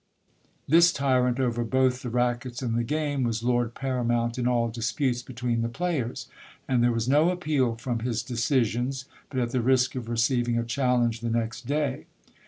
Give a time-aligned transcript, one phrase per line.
[0.67, 5.21] This tyrant over both the rackets and the game was lord paramount in all disputes
[5.21, 6.27] between the players;
[6.67, 10.63] and there was no appeal from his decisions, but at the risk of receiving a
[10.63, 12.07] challenge the next day.